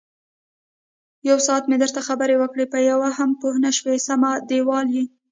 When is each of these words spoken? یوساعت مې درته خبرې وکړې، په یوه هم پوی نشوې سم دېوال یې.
یوساعت 1.29 1.63
مې 1.69 1.77
درته 1.83 2.01
خبرې 2.07 2.35
وکړې، 2.39 2.65
په 2.73 2.79
یوه 2.89 3.09
هم 3.17 3.29
پوی 3.39 3.57
نشوې 3.65 3.95
سم 4.07 4.21
دېوال 4.49 4.87
یې. 4.95 5.03